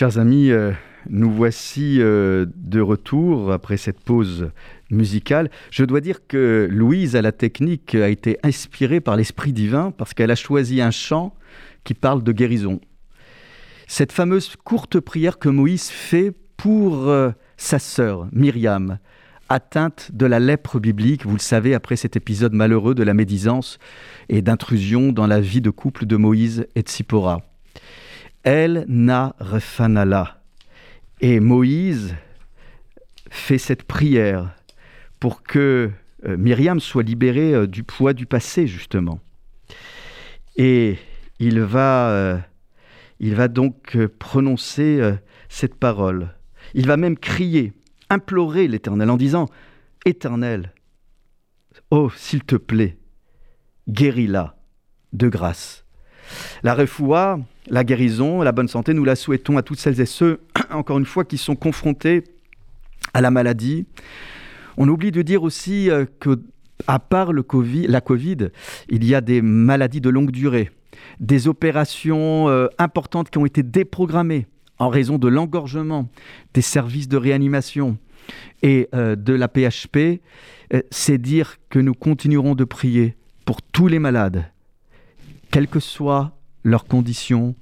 Chers 0.00 0.16
amis, 0.16 0.50
euh, 0.50 0.72
nous 1.10 1.30
voici 1.30 1.98
euh, 2.00 2.46
de 2.56 2.80
retour 2.80 3.52
après 3.52 3.76
cette 3.76 4.00
pause 4.00 4.50
musicale. 4.90 5.50
Je 5.70 5.84
dois 5.84 6.00
dire 6.00 6.26
que 6.26 6.66
Louise 6.70 7.16
à 7.16 7.20
la 7.20 7.32
technique 7.32 7.94
a 7.94 8.08
été 8.08 8.38
inspirée 8.42 9.00
par 9.00 9.16
l'Esprit 9.16 9.52
divin 9.52 9.90
parce 9.90 10.14
qu'elle 10.14 10.30
a 10.30 10.36
choisi 10.36 10.80
un 10.80 10.90
chant 10.90 11.34
qui 11.84 11.92
parle 11.92 12.22
de 12.22 12.32
guérison. 12.32 12.80
Cette 13.88 14.12
fameuse 14.12 14.56
courte 14.64 15.00
prière 15.00 15.38
que 15.38 15.50
Moïse 15.50 15.90
fait 15.90 16.32
pour 16.56 17.08
euh, 17.08 17.32
sa 17.58 17.78
sœur 17.78 18.26
Myriam, 18.32 19.00
atteinte 19.50 20.12
de 20.14 20.24
la 20.24 20.40
lèpre 20.40 20.80
biblique, 20.80 21.26
vous 21.26 21.36
le 21.36 21.40
savez, 21.40 21.74
après 21.74 21.96
cet 21.96 22.16
épisode 22.16 22.54
malheureux 22.54 22.94
de 22.94 23.02
la 23.02 23.12
médisance 23.12 23.78
et 24.30 24.40
d'intrusion 24.40 25.12
dans 25.12 25.26
la 25.26 25.42
vie 25.42 25.60
de 25.60 25.68
couple 25.68 26.06
de 26.06 26.16
Moïse 26.16 26.66
et 26.74 26.82
de. 26.84 27.49
Elle 28.42 28.84
n'a 28.88 29.34
refanala. 29.38 30.42
Et 31.20 31.40
Moïse 31.40 32.14
fait 33.30 33.58
cette 33.58 33.82
prière 33.84 34.54
pour 35.18 35.42
que 35.42 35.90
euh, 36.26 36.36
Myriam 36.36 36.80
soit 36.80 37.02
libérée 37.02 37.54
euh, 37.54 37.66
du 37.66 37.82
poids 37.82 38.12
du 38.12 38.26
passé, 38.26 38.66
justement. 38.66 39.20
Et 40.56 40.98
il 41.38 41.60
va, 41.60 42.10
euh, 42.10 42.38
il 43.20 43.34
va 43.34 43.48
donc 43.48 43.96
prononcer 44.18 45.00
cette 45.48 45.74
parole. 45.74 46.34
Il 46.74 46.86
va 46.86 46.96
même 46.96 47.16
crier, 47.16 47.72
implorer 48.10 48.68
l'Éternel 48.68 49.10
en 49.10 49.16
disant, 49.16 49.46
Éternel, 50.04 50.72
oh, 51.90 52.10
s'il 52.14 52.44
te 52.44 52.56
plaît, 52.56 52.98
guéris-la 53.88 54.56
de 55.12 55.28
grâce. 55.28 55.84
La 56.62 56.74
refoua, 56.74 57.38
la 57.68 57.84
guérison, 57.84 58.42
la 58.42 58.52
bonne 58.52 58.68
santé, 58.68 58.94
nous 58.94 59.04
la 59.04 59.16
souhaitons 59.16 59.56
à 59.56 59.62
toutes 59.62 59.78
celles 59.78 60.00
et 60.00 60.06
ceux, 60.06 60.40
encore 60.70 60.98
une 60.98 61.06
fois, 61.06 61.24
qui 61.24 61.38
sont 61.38 61.56
confrontés 61.56 62.24
à 63.14 63.20
la 63.20 63.30
maladie. 63.30 63.86
On 64.76 64.88
oublie 64.88 65.10
de 65.10 65.22
dire 65.22 65.42
aussi 65.42 65.90
euh, 65.90 66.04
que, 66.20 66.40
à 66.86 66.98
part 66.98 67.32
la 67.32 67.42
Covid, 67.42 68.48
il 68.88 69.04
y 69.04 69.14
a 69.14 69.20
des 69.20 69.42
maladies 69.42 70.00
de 70.00 70.10
longue 70.10 70.30
durée, 70.30 70.70
des 71.18 71.48
opérations 71.48 72.48
euh, 72.48 72.68
importantes 72.78 73.30
qui 73.30 73.38
ont 73.38 73.46
été 73.46 73.62
déprogrammées 73.62 74.46
en 74.78 74.88
raison 74.88 75.18
de 75.18 75.28
l'engorgement 75.28 76.08
des 76.54 76.62
services 76.62 77.08
de 77.08 77.16
réanimation 77.16 77.98
et 78.62 78.88
euh, 78.94 79.16
de 79.16 79.34
la 79.34 79.48
PHP. 79.48 80.22
C'est 80.90 81.18
dire 81.18 81.56
que 81.68 81.80
nous 81.80 81.94
continuerons 81.94 82.54
de 82.54 82.64
prier 82.64 83.16
pour 83.44 83.60
tous 83.60 83.88
les 83.88 83.98
malades, 83.98 84.49
quelle 85.50 85.68
que 85.68 85.80
soit 85.80 86.32
leurs 86.64 86.84
conditions, 86.84 87.54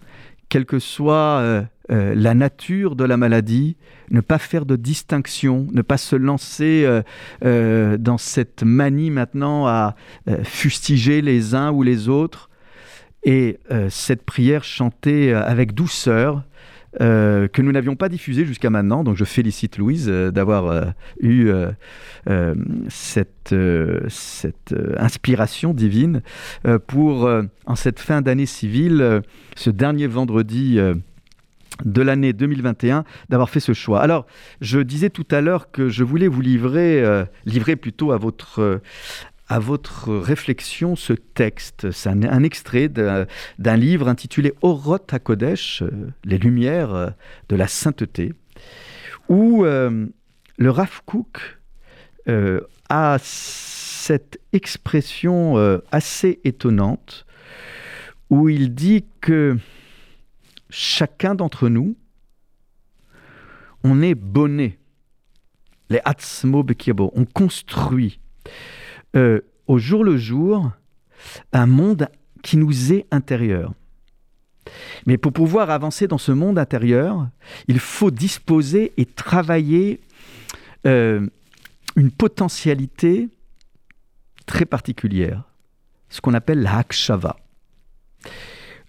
quelle 0.49 0.67
que 0.67 0.79
soit 0.79 1.41
euh, 1.41 1.63
euh, 1.91 2.15
la 2.15 2.35
nature 2.35 2.97
de 2.97 3.05
la 3.05 3.17
maladie, 3.17 3.77
ne 4.11 4.21
pas 4.21 4.39
faire 4.39 4.67
de 4.67 4.77
distinction, 4.77 5.67
ne 5.73 5.83
pas 5.83 5.99
se 5.99 6.17
lancer 6.17 7.03
euh, 7.45 7.97
dans 7.99 8.19
cette 8.19 8.63
manie 8.63 9.11
maintenant 9.11 9.67
à 9.67 9.95
fustiger 10.45 11.21
les 11.21 11.55
uns 11.55 11.71
ou 11.71 11.83
les 11.83 12.09
autres. 12.09 12.51
Et 13.25 13.59
cette 13.91 14.23
prière 14.23 14.65
chantée 14.65 15.35
avec 15.35 15.75
douceur, 15.75 16.45
euh, 17.01 17.47
que 17.47 17.63
nous 17.63 17.71
n'avions 17.71 17.95
pas 17.95 18.09
diffusé 18.09 18.45
jusqu'à 18.45 18.71
maintenant. 18.71 19.05
Donc 19.05 19.17
je 19.17 19.25
félicite 19.25 19.79
Louise 19.79 20.09
euh, 20.09 20.31
d'avoir 20.31 20.67
euh, 20.67 20.85
eu 21.21 21.51
cette, 22.89 23.55
cette 24.09 24.75
inspiration 24.99 25.73
divine 25.73 26.23
pour, 26.87 27.31
en 27.67 27.75
cette 27.75 28.01
fin 28.01 28.21
d'année 28.21 28.47
civile, 28.47 29.23
ce 29.57 29.71
dernier 29.71 30.07
vendredi 30.07 30.79
de 31.85 32.03
l'année 32.03 32.33
2021 32.33 33.05
d'avoir 33.29 33.51
fait 33.51 33.61
ce 33.61 33.73
choix. 33.73 34.01
Alors, 34.01 34.27
je 34.61 34.81
disais 34.81 35.11
tout 35.11 35.27
à 35.31 35.41
l'heure 35.41 35.71
que 35.71 35.89
je 35.89 36.05
voulais 36.05 36.29
vous 36.29 36.41
livrer, 36.41 37.03
livrer 37.47 37.77
plutôt 37.77 38.13
à 38.13 38.19
votre, 38.19 38.81
à 39.49 39.59
votre 39.59 40.15
réflexion 40.15 40.95
ce 40.95 41.15
texte. 41.15 41.91
C'est 41.91 42.11
un, 42.11 42.43
extrait 42.43 42.89
d'un 42.89 43.77
livre 43.77 44.09
intitulé 44.09 44.53
Oroth 44.63 45.13
HaKodesh, 45.13 45.83
euh, 45.83 46.13
Les 46.25 46.39
Lumières 46.39 46.95
euh, 46.95 47.11
de 47.49 47.57
la 47.57 47.67
Sainteté, 47.67 48.35
où 49.29 49.65
euh, 49.65 50.07
le 50.59 50.71
Rav 50.71 51.03
Kook 51.07 51.59
a 52.91 53.17
cette 53.23 54.39
expression 54.53 55.81
assez 55.91 56.41
étonnante, 56.45 57.25
où 58.29 58.51
il 58.51 58.75
dit 58.75 59.07
que 59.23 59.57
chacun 60.69 61.35
d'entre 61.35 61.71
nous, 61.71 61.97
on 63.83 64.03
est 64.03 64.15
bonné, 64.15 64.79
les 65.89 66.03
Atzmo 66.05 66.63
Bekiabo, 66.63 67.11
on 67.15 67.25
construit 67.25 68.21
euh, 69.17 69.41
au 69.67 69.79
jour 69.79 70.05
le 70.05 70.17
jour 70.17 70.71
un 71.53 71.67
monde 71.67 72.09
qui 72.43 72.57
nous 72.57 72.93
est 72.93 73.07
intérieur. 73.11 73.73
Mais 75.07 75.17
pour 75.17 75.33
pouvoir 75.33 75.71
avancer 75.71 76.07
dans 76.07 76.19
ce 76.19 76.33
monde 76.33 76.59
intérieur, 76.59 77.29
il 77.69 77.79
faut 77.79 78.11
disposer 78.11 78.93
et 78.97 79.07
travailler 79.07 80.01
euh, 80.87 81.27
une 81.97 82.11
potentialité 82.11 83.29
très 84.47 84.65
particulière, 84.65 85.45
ce 86.09 86.21
qu'on 86.21 86.35
appelle 86.35 86.61
la 86.61 86.79
hakshava. 86.79 87.37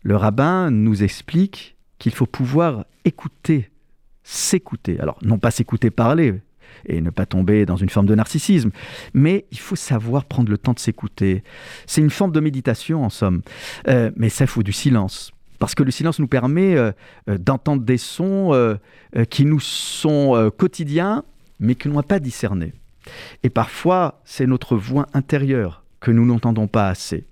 Le 0.04 0.16
rabbin 0.16 0.72
nous 0.72 1.04
explique 1.04 1.78
qu'il 1.98 2.14
faut 2.14 2.26
pouvoir 2.26 2.86
écouter, 3.04 3.70
s'écouter. 4.24 5.00
Alors, 5.00 5.18
non 5.22 5.38
pas 5.38 5.52
s'écouter 5.52 5.92
parler, 5.92 6.42
et 6.86 7.02
ne 7.02 7.10
pas 7.10 7.26
tomber 7.26 7.66
dans 7.66 7.76
une 7.76 7.90
forme 7.90 8.06
de 8.06 8.16
narcissisme. 8.16 8.72
Mais 9.14 9.46
il 9.52 9.60
faut 9.60 9.76
savoir 9.76 10.26
prendre 10.26 10.50
le 10.50 10.58
temps 10.58 10.74
de 10.74 10.80
s'écouter. 10.80 11.44
C'est 11.86 12.02
une 12.02 12.10
forme 12.10 12.32
de 12.32 12.40
méditation 12.40 13.04
en 13.04 13.10
somme. 13.10 13.42
Euh, 13.88 14.12
mais 14.16 14.30
ça, 14.30 14.48
faut 14.48 14.64
du 14.64 14.74
silence. 14.74 15.32
Parce 15.60 15.76
que 15.76 15.84
le 15.84 15.92
silence 15.92 16.20
nous 16.20 16.28
permet 16.28 16.76
euh, 16.76 16.92
euh, 17.30 17.38
d'entendre 17.38 17.84
des 17.84 17.98
sons 17.98 18.78
qui 19.30 19.46
nous 19.46 19.60
sont 19.60 20.52
quotidiens, 20.58 21.24
mais 21.60 21.76
que 21.76 21.90
l'on 21.90 21.96
n'a 21.96 22.04
pas 22.04 22.20
discernés. 22.20 22.74
Et 23.44 23.50
parfois, 23.50 24.22
c'est 24.24 24.46
notre 24.46 24.76
voix 24.76 25.08
intérieure 25.14 25.84
que 26.00 26.12
nous 26.12 26.26
n'entendons 26.26 26.68
pas 26.68 26.90
assez. 26.90 27.26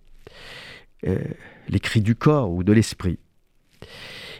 les 1.04 1.80
cris 1.80 2.02
du 2.02 2.16
corps 2.16 2.52
ou 2.52 2.64
de 2.64 2.74
l'esprit. 2.74 3.20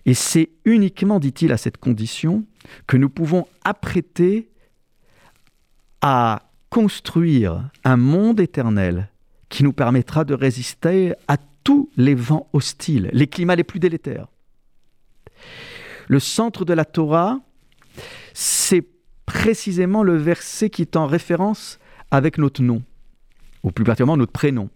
Et 0.06 0.14
c'est 0.14 0.50
uniquement, 0.66 1.20
dit-il, 1.20 1.52
à 1.52 1.58
cette 1.58 1.78
condition 1.78 2.46
que 2.88 2.98
nous 2.98 3.10
pouvons 3.10 3.46
apprêter 3.64 4.48
à 6.02 6.44
construire 6.70 7.70
un 7.84 7.98
monde 7.98 8.40
éternel 8.40 9.10
qui 9.50 9.64
nous 9.64 9.74
permettra 9.74 10.26
de 10.26 10.34
résister 10.34 11.14
à 11.28 11.38
tous 11.64 11.90
les 11.98 12.16
vents 12.16 12.50
hostiles, 12.54 13.10
les 13.14 13.28
climats 13.28 13.56
les 13.56 13.64
plus 13.64 13.80
délétères. 13.80 14.28
Le 16.08 16.20
centre 16.20 16.66
de 16.66 16.74
la 16.74 16.86
Torah, 16.86 17.40
c'est 18.34 18.86
précisément 19.26 20.04
le 20.04 20.16
verset 20.16 20.70
qui 20.70 20.82
est 20.82 20.96
en 20.96 21.08
référence 21.08 21.80
avec 22.12 22.38
notre 22.38 22.62
nom, 22.62 22.84
ou 23.64 23.72
plus 23.72 23.84
particulièrement 23.84 24.18
notre 24.18 24.32
prénom. 24.32 24.70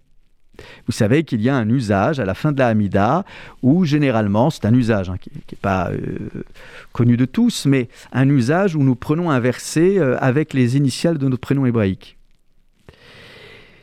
Vous 0.86 0.92
savez 0.92 1.24
qu'il 1.24 1.42
y 1.42 1.50
a 1.50 1.56
un 1.56 1.70
usage 1.70 2.20
à 2.20 2.26
la 2.26 2.34
fin 2.34 2.52
de 2.52 2.60
la 2.60 2.68
Hamida 2.68 3.26
où 3.62 3.86
généralement, 3.86 4.50
c'est 4.50 4.66
un 4.66 4.74
usage 4.74 5.10
hein, 5.10 5.18
qui 5.20 5.32
n'est 5.34 5.58
pas 5.62 5.90
euh, 5.92 6.44
connu 6.92 7.18
de 7.18 7.26
tous, 7.26 7.66
mais 7.66 7.90
un 8.12 8.28
usage 8.30 8.76
où 8.76 8.84
nous 8.84 8.96
prenons 8.96 9.30
un 9.30 9.40
verset 9.40 9.98
euh, 9.98 10.18
avec 10.20 10.54
les 10.54 10.78
initiales 10.78 11.18
de 11.18 11.28
notre 11.28 11.42
prénom 11.42 11.66
hébraïque. 11.66 12.18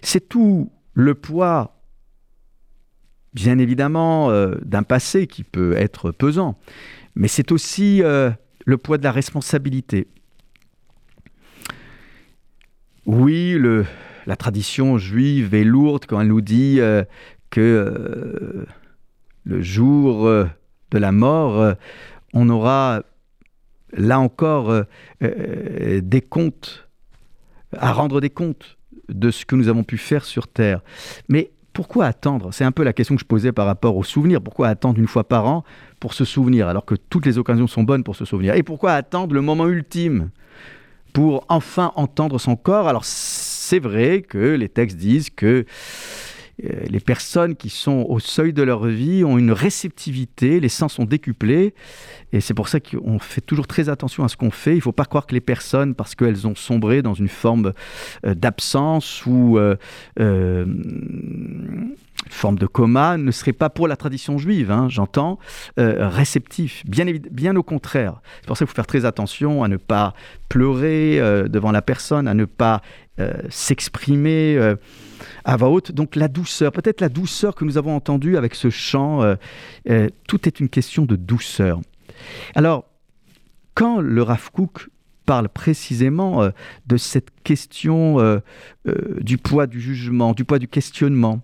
C'est 0.02 0.28
tout 0.28 0.70
le 0.94 1.14
poids, 1.14 1.81
bien 3.35 3.59
évidemment, 3.59 4.31
euh, 4.31 4.54
d'un 4.62 4.83
passé 4.83 5.26
qui 5.26 5.44
peut 5.44 5.74
être 5.76 6.11
pesant, 6.12 6.59
mais 7.14 7.28
c'est 7.28 7.50
aussi 7.50 8.00
le 8.00 8.76
poids 8.76 8.98
de 8.98 9.02
la 9.02 9.11
responsabilité. 9.11 10.07
Oui, 13.07 13.54
le, 13.54 13.87
la 14.29 14.37
tradition 14.37 14.99
juive 14.99 15.55
est 15.55 15.64
lourde 15.64 16.05
quand 16.07 16.21
elle 16.21 16.29
nous 16.29 16.43
dit 16.43 16.81
euh, 16.81 17.03
que 17.49 17.61
euh, 17.61 18.67
le 19.45 19.62
jour 19.62 20.27
euh, 20.27 20.47
de 20.91 20.99
la 20.99 21.12
mort, 21.12 21.75
on 22.35 22.49
aura 22.51 23.03
là 23.93 24.21
encore 24.21 24.85
des 25.21 26.21
comptes, 26.21 26.88
à 27.77 27.93
rendre 27.93 28.21
des 28.21 28.31
comptes 28.31 28.77
de 29.09 29.31
ce 29.31 29.45
que 29.47 29.55
nous 29.55 29.69
avons 29.69 29.85
pu 29.85 29.99
faire 29.99 30.25
sur 30.25 30.49
Terre. 30.49 30.81
Mais 31.29 31.51
pourquoi 31.75 32.07
attendre? 32.07 32.53
C'est 32.53 32.64
un 32.64 32.73
peu 32.73 32.85
la 32.85 32.95
question 32.95 33.17
que 33.17 33.21
je 33.21 33.27
posais 33.27 33.53
par 33.53 33.67
rapport 33.67 33.97
au 33.97 34.03
souvenir. 34.03 34.41
Pourquoi 34.43 34.69
attendre 34.69 34.99
une 34.99 35.07
fois 35.07 35.25
par 35.25 35.47
an 35.47 35.64
pour 36.01 36.14
se 36.14 36.25
souvenir 36.25 36.69
alors 36.69 36.85
que 36.87 36.95
toutes 36.95 37.27
les 37.27 37.38
occasions 37.38 37.67
sont 37.67 37.83
bonnes 37.83 38.05
pour 38.05 38.17
se 38.17 38.25
souvenir? 38.25 38.55
Et 38.55 38.62
pourquoi 38.62 38.93
attendre 38.93 39.35
le 39.35 39.43
moment 39.43 39.69
ultime 39.69 40.31
pour 41.12 41.45
enfin 41.49 41.93
entendre 41.97 42.38
son 42.38 42.57
corps? 42.57 42.88
Alors 42.88 43.05
c'est 43.68 43.81
vrai 43.81 44.22
que 44.22 44.38
les 44.38 44.70
textes 44.70 44.96
disent 44.96 45.28
que 45.28 45.66
les 46.88 47.00
personnes 47.00 47.54
qui 47.54 47.68
sont 47.68 48.07
au 48.09 48.18
seuil 48.18 48.52
de 48.52 48.62
leur 48.62 48.87
vie 48.87 49.24
ont 49.24 49.37
une 49.37 49.52
réceptivité, 49.52 50.59
les 50.59 50.70
sens 50.70 50.94
sont 50.94 51.04
décuplés, 51.04 51.74
et 52.33 52.40
c'est 52.40 52.54
pour 52.54 52.66
ça 52.66 52.81
qu'on 52.81 53.18
fait 53.18 53.42
toujours 53.42 53.66
très 53.66 53.90
attention 53.90 54.24
à 54.24 54.28
ce 54.28 54.37
qu'on 54.37 54.50
fait. 54.50 54.72
Il 54.72 54.78
ne 54.78 54.81
faut 54.81 54.90
pas 54.90 55.04
croire 55.04 55.26
que 55.26 55.35
les 55.35 55.40
personnes, 55.40 55.94
parce 55.94 56.14
qu'elles 56.14 56.48
ont 56.48 56.57
sombré 56.57 57.02
dans 57.02 57.14
une 57.14 57.28
forme 57.28 57.74
d'absence 58.24 59.24
ou 59.26 59.59
forme 62.28 62.59
de 62.59 62.66
coma 62.66 63.16
ne 63.16 63.31
serait 63.31 63.52
pas 63.52 63.70
pour 63.70 63.88
la 63.88 63.96
tradition 63.96 64.38
juive, 64.38 64.70
hein, 64.70 64.88
j'entends, 64.88 65.38
euh, 65.78 66.09
réceptif. 66.09 66.83
Bien, 66.87 67.04
bien 67.31 67.57
au 67.57 67.62
contraire. 67.62 68.20
C'est 68.40 68.46
pour 68.46 68.57
ça 68.57 68.64
qu'il 68.64 68.70
faut 68.70 68.76
faire 68.76 68.87
très 68.87 69.04
attention 69.04 69.62
à 69.62 69.68
ne 69.68 69.76
pas 69.76 70.14
pleurer 70.48 71.20
euh, 71.20 71.48
devant 71.48 71.72
la 71.72 71.83
personne, 71.83 72.28
à 72.28 72.35
ne 72.35 72.44
pas 72.44 72.83
euh, 73.18 73.33
s'exprimer 73.50 74.59
à 75.44 75.57
voix 75.57 75.68
haute. 75.68 75.92
Donc 75.92 76.16
la 76.16 76.28
douceur, 76.28 76.72
peut-être 76.72 77.00
la 77.00 77.09
douceur 77.09 77.54
que 77.54 77.64
nous 77.64 77.78
avons 77.78 77.94
entendue 77.94 78.37
avec 78.37 78.54
ce 78.54 78.70
chant, 78.70 79.37
tout 80.26 80.48
est 80.48 80.61
une 80.61 80.68
question 80.68 81.04
de 81.04 81.16
douceur. 81.16 81.81
Alors, 82.54 82.85
quand 83.74 84.00
le 84.00 84.22
Rav 84.22 84.50
parle 85.26 85.48
précisément 85.48 86.50
de 86.87 86.96
cette 86.96 87.31
question 87.42 88.40
du 88.85 89.38
poids 89.38 89.66
du 89.66 89.81
jugement, 89.81 90.33
du 90.33 90.44
poids 90.44 90.59
du 90.59 90.68
questionnement, 90.68 91.40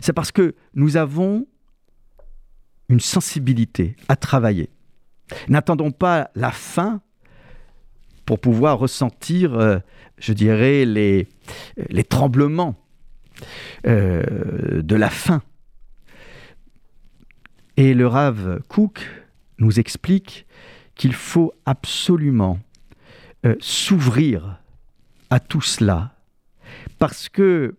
c'est 0.00 0.12
parce 0.12 0.32
que 0.32 0.54
nous 0.74 0.96
avons 0.96 1.46
une 2.88 3.00
sensibilité 3.00 3.96
à 4.08 4.16
travailler. 4.16 4.70
N'attendons 5.48 5.90
pas 5.90 6.30
la 6.34 6.50
fin 6.50 7.00
pour 8.24 8.38
pouvoir 8.38 8.78
ressentir, 8.78 9.54
euh, 9.54 9.78
je 10.18 10.32
dirais, 10.32 10.84
les, 10.84 11.26
tremblements 12.08 12.76
euh, 13.86 14.82
de 14.82 14.96
la 14.96 15.10
faim. 15.10 15.42
Et 17.76 17.94
le 17.94 18.06
Rav 18.06 18.60
Cook 18.68 19.00
nous 19.58 19.78
explique 19.80 20.46
qu'il 20.94 21.12
faut 21.12 21.52
absolument 21.66 22.58
euh, 23.44 23.56
s'ouvrir 23.60 24.58
à 25.30 25.40
tout 25.40 25.60
cela, 25.60 26.14
parce 26.98 27.28
que 27.28 27.74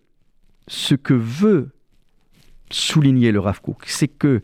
ce 0.68 0.94
que 0.94 1.14
veut 1.14 1.70
souligner 2.70 3.32
le 3.32 3.40
Rav 3.40 3.60
c'est 3.86 4.08
que 4.08 4.42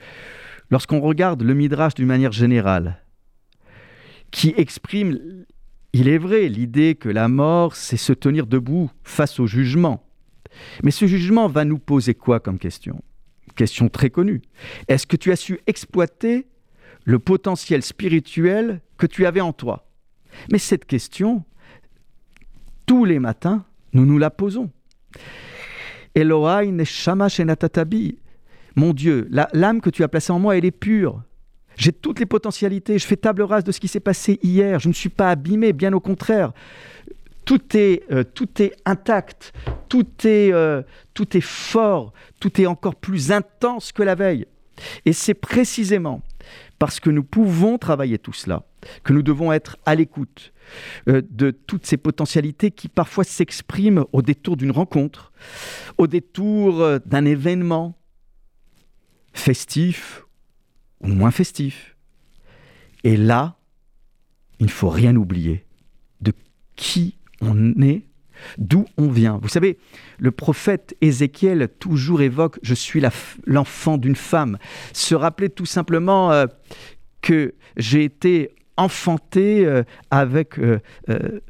lorsqu'on 0.70 1.00
regarde 1.00 1.42
le 1.42 1.54
Midrash 1.54 1.94
d'une 1.94 2.06
manière 2.06 2.32
générale, 2.32 3.02
qui 4.30 4.54
exprime, 4.56 5.44
il 5.92 6.09
est 6.09 6.18
vrai, 6.18 6.48
l'idée 6.48 6.94
que 6.94 7.09
la 7.09 7.28
mort, 7.28 7.76
c'est 7.76 7.96
se 7.96 8.12
tenir 8.12 8.46
debout 8.46 8.90
face 9.02 9.38
au 9.40 9.46
jugement. 9.46 10.05
Mais 10.83 10.90
ce 10.90 11.07
jugement 11.07 11.48
va 11.48 11.64
nous 11.64 11.78
poser 11.78 12.14
quoi 12.14 12.40
comme 12.40 12.59
question? 12.59 13.02
Question 13.57 13.88
très 13.88 14.11
connue. 14.11 14.42
Est-ce 14.88 15.07
que 15.07 15.16
tu 15.16 15.33
as 15.33 15.37
su 15.37 15.61
exploiter 15.66 16.46
le 17.05 17.18
potentiel 17.18 17.83
spirituel 17.83 18.81
que 18.96 19.07
tu 19.07 19.26
avais 19.26 19.40
en 19.40 19.52
toi? 19.52 19.88
Mais 20.50 20.59
cette 20.59 20.87
question, 20.87 21.44
tous 22.87 23.05
les 23.05 23.18
matins, 23.18 23.64
nous 23.92 24.07
nous 24.07 24.18
la 24.18 24.31
posons. 24.31 24.70
Elohai 26.14 26.72
neshama 26.72 27.28
shenatatabi. 27.28 28.18
Mon 28.76 28.94
Dieu, 28.94 29.28
l'âme 29.31 29.83
que 29.83 29.90
tu 29.90 30.02
as 30.02 30.09
placée 30.09 30.33
en 30.33 30.38
moi, 30.38 30.57
elle 30.57 30.64
est 30.64 30.70
pure. 30.70 31.22
J'ai 31.76 31.92
toutes 31.92 32.20
les 32.20 32.26
potentialités. 32.26 32.98
Je 32.98 33.06
fais 33.06 33.16
table 33.16 33.42
rase 33.42 33.64
de 33.64 33.72
ce 33.72 33.80
qui 33.80 33.88
s'est 33.88 34.00
passé 34.00 34.38
hier. 34.42 34.78
Je 34.78 34.88
ne 34.88 34.92
suis 34.92 35.08
pas 35.08 35.30
abîmé, 35.30 35.72
bien 35.72 35.92
au 35.92 36.00
contraire. 36.00 36.52
Tout 37.44 37.76
est, 37.76 38.04
euh, 38.12 38.22
tout 38.22 38.62
est 38.62 38.72
intact, 38.85 39.52
tout 39.88 40.06
est, 40.24 40.52
euh, 40.52 40.82
tout 41.12 41.37
est 41.37 41.42
fort, 41.42 42.12
tout 42.38 42.61
est 42.61 42.66
encore 42.66 42.94
plus 42.94 43.32
intense 43.32 43.90
que 43.90 44.02
la 44.02 44.14
veille. 44.14 44.46
Et 45.04 45.12
c'est 45.12 45.35
précisément 45.35 46.22
parce 46.78 47.00
que 47.00 47.11
nous 47.11 47.24
pouvons 47.24 47.78
travailler 47.78 48.18
tout 48.18 48.32
cela 48.32 48.64
que 49.04 49.12
nous 49.12 49.22
devons 49.22 49.52
être 49.52 49.76
à 49.87 49.94
l'écoute 49.94 50.52
euh, 51.08 51.22
de 51.30 51.50
toutes 51.50 51.87
ces 51.87 51.96
potentialités 51.96 52.70
qui 52.70 52.88
parfois 52.88 53.24
s'expriment 53.24 54.04
au 54.12 54.22
détour 54.22 54.56
d'une 54.56 54.72
rencontre, 54.72 55.32
au 55.98 56.06
détour 56.06 57.00
d'un 57.04 57.24
événement 57.24 57.96
festif 59.32 60.24
ou 61.02 61.08
moins 61.08 61.30
festif. 61.30 61.96
Et 63.04 63.16
là, 63.16 63.56
il 64.58 64.66
ne 64.66 64.70
faut 64.70 64.88
rien 64.88 65.16
oublier 65.16 65.64
de 66.20 66.32
qui 66.76 67.18
on 67.40 67.80
est, 67.82 68.06
d'où 68.58 68.86
on 68.96 69.08
vient. 69.08 69.38
Vous 69.42 69.48
savez, 69.48 69.78
le 70.18 70.30
prophète 70.30 70.96
Ézéchiel 71.00 71.68
toujours 71.80 72.22
évoque 72.22 72.58
Je 72.62 72.74
suis 72.74 73.02
l'enfant 73.46 73.98
d'une 73.98 74.16
femme. 74.16 74.58
Se 74.92 75.14
rappeler 75.14 75.50
tout 75.50 75.66
simplement 75.66 76.30
euh, 76.32 76.46
que 77.20 77.54
j'ai 77.76 78.04
été 78.04 78.54
enfanté 78.76 79.66
euh, 79.66 79.82
avec 80.10 80.58
euh, 80.58 80.78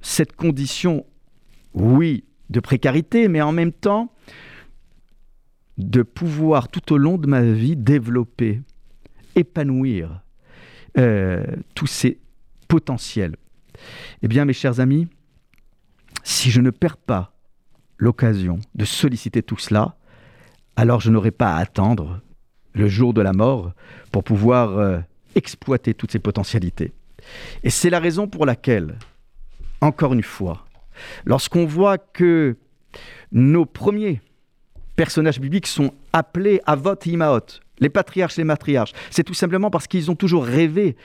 cette 0.00 0.34
condition, 0.34 1.04
oui, 1.74 2.24
de 2.50 2.60
précarité, 2.60 3.28
mais 3.28 3.42
en 3.42 3.52
même 3.52 3.72
temps 3.72 4.12
de 5.78 6.02
pouvoir 6.02 6.68
tout 6.68 6.92
au 6.92 6.98
long 6.98 7.18
de 7.18 7.26
ma 7.26 7.42
vie 7.42 7.76
développer, 7.76 8.60
épanouir 9.34 10.20
tous 11.74 11.86
ces 11.86 12.18
potentiels. 12.68 13.36
Eh 14.22 14.28
bien, 14.28 14.44
mes 14.44 14.52
chers 14.52 14.80
amis, 14.80 15.08
si 16.22 16.50
je 16.50 16.60
ne 16.60 16.70
perds 16.70 16.96
pas 16.98 17.34
l'occasion 17.98 18.58
de 18.74 18.84
solliciter 18.84 19.42
tout 19.42 19.58
cela, 19.58 19.96
alors 20.76 21.00
je 21.00 21.10
n'aurai 21.10 21.30
pas 21.30 21.54
à 21.54 21.58
attendre 21.58 22.20
le 22.74 22.88
jour 22.88 23.12
de 23.12 23.20
la 23.20 23.32
mort 23.32 23.72
pour 24.10 24.24
pouvoir 24.24 25.02
exploiter 25.34 25.94
toutes 25.94 26.12
ces 26.12 26.18
potentialités. 26.18 26.92
Et 27.62 27.70
c'est 27.70 27.90
la 27.90 28.00
raison 28.00 28.26
pour 28.26 28.46
laquelle, 28.46 28.98
encore 29.80 30.12
une 30.12 30.22
fois, 30.22 30.66
lorsqu'on 31.24 31.66
voit 31.66 31.98
que 31.98 32.56
nos 33.30 33.64
premiers 33.64 34.20
personnages 34.96 35.40
bibliques 35.40 35.66
sont 35.66 35.94
appelés 36.12 36.60
Avot 36.66 36.96
et 37.06 37.10
Imaot, 37.10 37.40
les 37.82 37.90
patriarches 37.90 38.36
les 38.36 38.44
matriarches, 38.44 38.92
c'est 39.10 39.24
tout 39.24 39.34
simplement 39.34 39.70
parce 39.70 39.86
qu'ils 39.86 40.10
ont 40.10 40.14
toujours 40.14 40.44
rêvé 40.44 40.96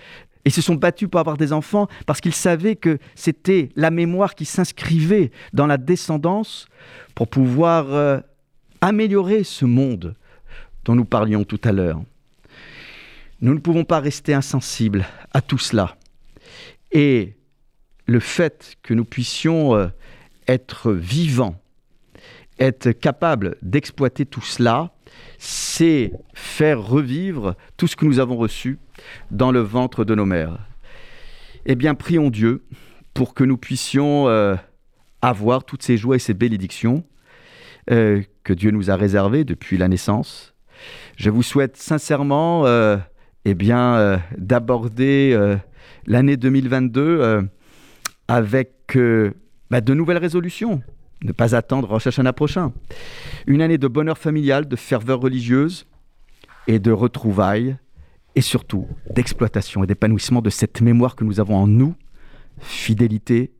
et 0.45 0.49
se 0.49 0.61
sont 0.61 0.75
battus 0.75 1.09
pour 1.09 1.19
avoir 1.19 1.35
des 1.35 1.51
enfants 1.51 1.87
parce 2.05 2.21
qu'ils 2.21 2.33
savaient 2.33 2.77
que 2.77 2.99
c'était 3.15 3.69
la 3.75 3.91
mémoire 3.91 4.35
qui 4.35 4.45
s'inscrivait 4.45 5.31
dans 5.51 5.67
la 5.67 5.77
descendance 5.77 6.67
pour 7.15 7.27
pouvoir 7.27 7.93
euh, 7.93 8.19
améliorer 8.79 9.43
ce 9.43 9.65
monde 9.65 10.15
dont 10.85 10.95
nous 10.95 11.03
parlions 11.03 11.43
tout 11.43 11.59
à 11.63 11.73
l'heure. 11.73 12.01
Nous 13.41 13.53
ne 13.53 13.59
pouvons 13.59 13.83
pas 13.83 13.99
rester 13.99 14.33
insensibles 14.33 15.05
à 15.33 15.41
tout 15.41 15.57
cela. 15.57 15.97
Et 16.91 17.35
le 18.05 18.19
fait 18.19 18.77
que 18.83 18.93
nous 18.93 19.03
puissions 19.03 19.75
euh, 19.75 19.87
être 20.47 20.93
vivants, 20.93 21.59
être 22.57 22.91
capables 22.91 23.57
d'exploiter 23.61 24.25
tout 24.25 24.41
cela, 24.41 24.91
c'est 25.37 26.11
faire 26.33 26.81
revivre 26.81 27.55
tout 27.77 27.87
ce 27.87 27.95
que 27.95 28.05
nous 28.05 28.19
avons 28.19 28.37
reçu 28.37 28.79
dans 29.31 29.51
le 29.51 29.59
ventre 29.59 30.05
de 30.05 30.15
nos 30.15 30.25
mères. 30.25 30.57
Eh 31.65 31.75
bien, 31.75 31.95
prions 31.95 32.29
Dieu 32.29 32.63
pour 33.13 33.33
que 33.33 33.43
nous 33.43 33.57
puissions 33.57 34.27
euh, 34.27 34.55
avoir 35.21 35.63
toutes 35.63 35.83
ces 35.83 35.97
joies 35.97 36.15
et 36.15 36.19
ces 36.19 36.33
bénédictions 36.33 37.03
euh, 37.91 38.21
que 38.43 38.53
Dieu 38.53 38.71
nous 38.71 38.89
a 38.89 38.95
réservées 38.95 39.43
depuis 39.43 39.77
la 39.77 39.87
naissance. 39.87 40.53
Je 41.15 41.29
vous 41.29 41.43
souhaite 41.43 41.77
sincèrement 41.77 42.65
eh 43.45 43.53
bien, 43.55 44.21
d'aborder 44.37 45.57
l'année 46.07 46.37
2022 46.37 47.01
euh, 47.01 47.41
avec 48.27 48.95
euh, 48.95 49.33
bah, 49.69 49.81
de 49.81 49.93
nouvelles 49.93 50.17
résolutions. 50.17 50.81
Ne 51.23 51.31
pas 51.31 51.55
attendre 51.55 51.87
Rosh 51.87 52.07
Hashanah 52.07 52.33
prochain. 52.33 52.73
Une 53.47 53.61
année 53.61 53.77
de 53.77 53.87
bonheur 53.87 54.17
familial, 54.17 54.67
de 54.67 54.75
ferveur 54.75 55.19
religieuse 55.19 55.87
et 56.67 56.79
de 56.79 56.91
retrouvailles 56.91 57.77
et 58.35 58.41
surtout 58.41 58.87
d'exploitation 59.09 59.83
et 59.83 59.87
d'épanouissement 59.87 60.41
de 60.41 60.51
cette 60.51 60.81
mémoire 60.81 61.15
que 61.15 61.23
nous 61.23 61.39
avons 61.39 61.55
en 61.55 61.65
nous, 61.65 61.95
fidélité, 62.59 63.51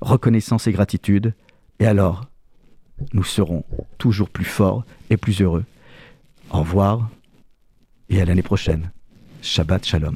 reconnaissance 0.00 0.66
et 0.66 0.72
gratitude. 0.72 1.34
Et 1.78 1.86
alors, 1.86 2.24
nous 3.12 3.24
serons 3.24 3.64
toujours 3.98 4.28
plus 4.28 4.44
forts 4.44 4.84
et 5.10 5.16
plus 5.16 5.40
heureux. 5.40 5.64
Au 6.50 6.58
revoir 6.58 7.10
et 8.08 8.20
à 8.20 8.24
l'année 8.24 8.42
prochaine. 8.42 8.90
Shabbat 9.40 9.84
Shalom. 9.84 10.12